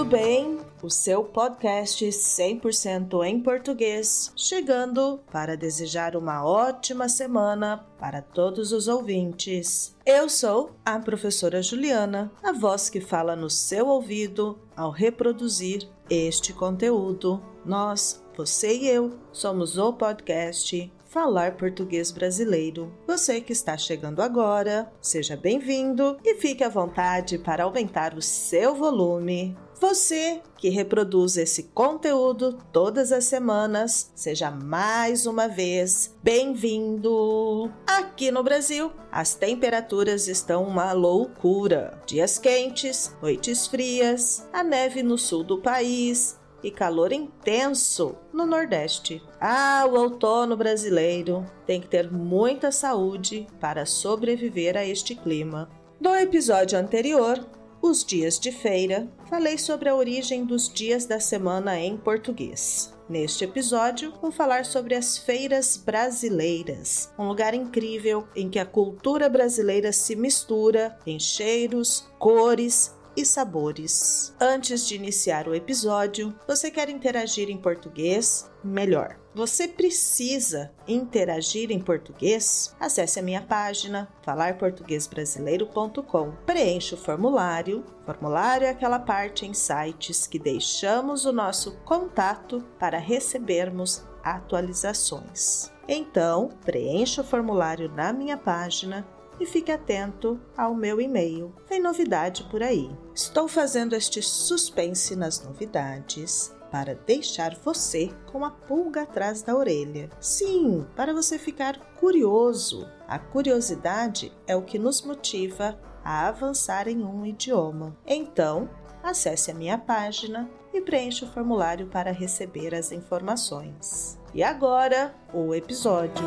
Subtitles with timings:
[0.00, 0.58] Tudo bem?
[0.82, 8.88] O seu podcast 100% em português, chegando para desejar uma ótima semana para todos os
[8.88, 9.94] ouvintes.
[10.06, 16.54] Eu sou a professora Juliana, a voz que fala no seu ouvido ao reproduzir este
[16.54, 17.42] conteúdo.
[17.62, 22.94] Nós, você e eu, somos o podcast Falar Português Brasileiro.
[23.04, 28.76] Você que está chegando agora, seja bem-vindo e fique à vontade para aumentar o seu
[28.76, 29.58] volume.
[29.80, 37.72] Você que reproduz esse conteúdo todas as semanas, seja mais uma vez bem-vindo!
[37.88, 42.00] Aqui no Brasil, as temperaturas estão uma loucura.
[42.06, 49.22] Dias quentes, noites frias, a neve no sul do país, e calor intenso no Nordeste.
[49.40, 55.68] Ah, o outono brasileiro tem que ter muita saúde para sobreviver a este clima.
[56.00, 57.46] No episódio anterior,
[57.82, 62.94] Os Dias de Feira, falei sobre a origem dos dias da semana em português.
[63.08, 69.28] Neste episódio, vou falar sobre as feiras brasileiras, um lugar incrível em que a cultura
[69.28, 74.34] brasileira se mistura em cheiros, cores e sabores.
[74.40, 78.50] Antes de iniciar o episódio, você quer interagir em português?
[78.64, 79.18] Melhor.
[79.34, 82.74] Você precisa interagir em português?
[82.80, 86.32] Acesse a minha página falarportuguesbrasileiro.com.
[86.44, 87.84] Preencha o formulário.
[88.04, 95.70] Formulário é aquela parte em sites que deixamos o nosso contato para recebermos atualizações.
[95.86, 99.06] Então, preencha o formulário na minha página
[99.40, 101.52] e fique atento ao meu e-mail.
[101.66, 102.90] Tem novidade por aí.
[103.14, 110.08] Estou fazendo este suspense nas novidades para deixar você com a pulga atrás da orelha.
[110.20, 112.88] Sim, para você ficar curioso.
[113.08, 117.96] A curiosidade é o que nos motiva a avançar em um idioma.
[118.06, 118.70] Então,
[119.02, 124.18] acesse a minha página e preencha o formulário para receber as informações.
[124.32, 126.24] E agora, o episódio.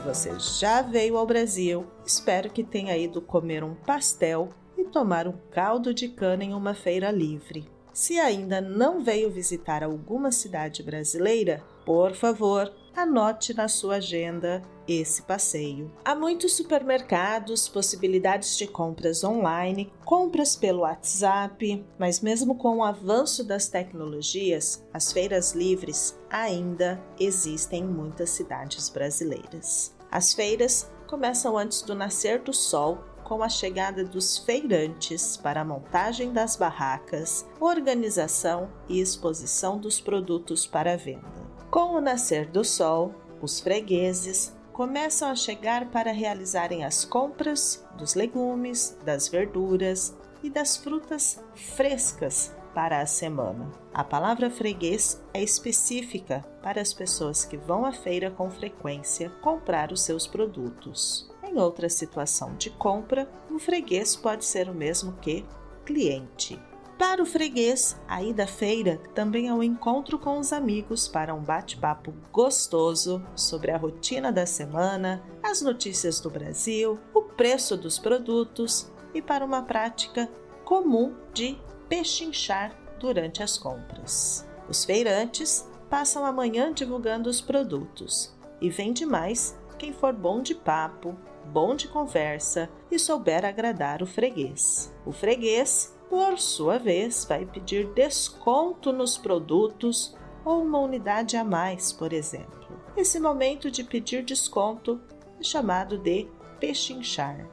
[0.00, 5.34] Você já veio ao Brasil, espero que tenha ido comer um pastel e tomar um
[5.50, 7.68] caldo de cana em uma feira livre.
[7.92, 12.72] Se ainda não veio visitar alguma cidade brasileira, por favor,
[13.02, 15.92] anote na sua agenda esse passeio.
[16.04, 23.44] Há muitos supermercados, possibilidades de compras online, compras pelo WhatsApp, mas mesmo com o avanço
[23.44, 29.94] das tecnologias, as feiras livres ainda existem em muitas cidades brasileiras.
[30.10, 35.64] As feiras começam antes do nascer do sol com a chegada dos feirantes para a
[35.64, 41.47] montagem das barracas, organização e exposição dos produtos para venda.
[41.70, 48.14] Com o nascer do sol, os fregueses começam a chegar para realizarem as compras dos
[48.14, 53.70] legumes, das verduras e das frutas frescas para a semana.
[53.92, 59.92] A palavra freguês é específica para as pessoas que vão à feira com frequência comprar
[59.92, 61.30] os seus produtos.
[61.42, 65.44] Em outra situação de compra, o freguês pode ser o mesmo que
[65.84, 66.58] cliente.
[66.98, 71.32] Para o freguês, a ida à feira também é um encontro com os amigos para
[71.32, 78.00] um bate-papo gostoso sobre a rotina da semana, as notícias do Brasil, o preço dos
[78.00, 80.28] produtos e para uma prática
[80.64, 81.56] comum de
[81.88, 84.44] pechinchar durante as compras.
[84.68, 90.52] Os feirantes passam a manhã divulgando os produtos e vende mais quem for bom de
[90.52, 91.16] papo,
[91.52, 94.92] bom de conversa e souber agradar o freguês.
[95.06, 101.92] O freguês, por sua vez, vai pedir desconto nos produtos ou uma unidade a mais,
[101.92, 102.68] por exemplo.
[102.96, 105.00] Esse momento de pedir desconto
[105.38, 106.26] é chamado de
[106.58, 107.46] pechinchar.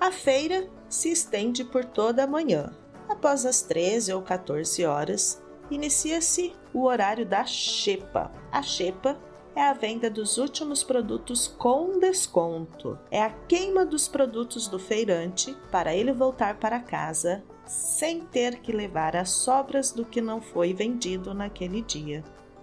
[0.00, 2.72] A feira se estende por toda a manhã,
[3.08, 8.30] Após as 13 ou 14 horas, inicia-se o horário da xepa.
[8.52, 9.18] A xepa
[9.58, 12.96] é a venda dos últimos produtos com desconto.
[13.10, 18.70] É a queima dos produtos do feirante para ele voltar para casa sem ter que
[18.70, 22.22] levar as sobras do que não foi vendido naquele dia.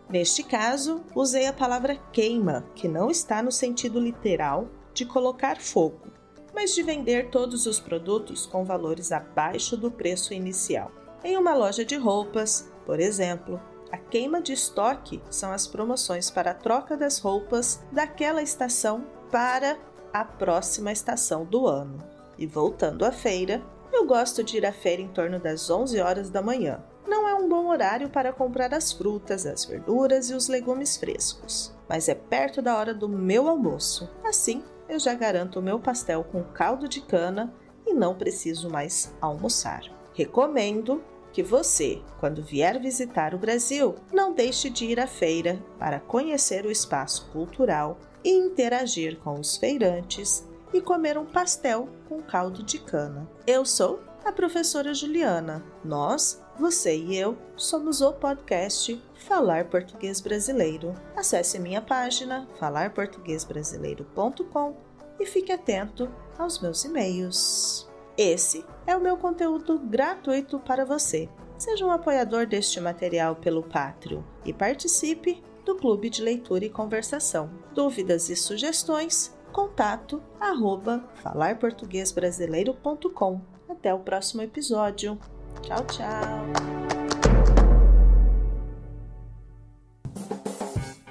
[0.09, 6.07] Neste caso, usei a palavra queima, que não está no sentido literal de colocar fogo,
[6.53, 10.89] mas de vender todos os produtos com valores abaixo do preço inicial.
[11.25, 13.59] Em uma loja de roupas, por exemplo,
[13.91, 19.77] a queima de estoque são as promoções para a troca das roupas daquela estação para
[20.13, 21.97] a próxima estação do ano.
[22.37, 23.61] E voltando à feira,
[23.91, 26.83] eu gosto de ir à feira em torno das 11 horas da manhã.
[27.07, 31.73] Não é um bom horário para comprar as frutas, as verduras e os legumes frescos,
[31.87, 34.09] mas é perto da hora do meu almoço.
[34.23, 37.53] Assim, eu já garanto o meu pastel com caldo de cana
[37.85, 39.83] e não preciso mais almoçar.
[40.13, 41.03] Recomendo
[41.35, 46.65] que você, quando vier visitar o Brasil, não deixe de ir à feira para conhecer
[46.65, 52.79] o espaço cultural e interagir com os feirantes e comer um pastel com caldo de
[52.79, 53.29] cana.
[53.45, 55.61] Eu sou a professora Juliana.
[55.83, 60.95] Nós, você e eu, somos o podcast Falar Português Brasileiro.
[61.17, 64.77] Acesse minha página falarportuguesbrasileiro.com
[65.19, 66.09] e fique atento
[66.39, 67.93] aos meus e-mails.
[68.17, 71.27] Esse é o meu conteúdo gratuito para você.
[71.57, 77.51] Seja um apoiador deste material pelo Patreon e participe do Clube de Leitura e Conversação.
[77.73, 79.35] Dúvidas e sugestões?
[79.51, 83.41] Contato arroba falarportuguesbrasileiro.com.
[83.67, 85.19] Até o próximo episódio.
[85.61, 86.45] Tchau, tchau.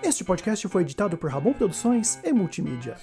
[0.03, 2.97] Este podcast foi editado por Ramon Produções e Multimídia.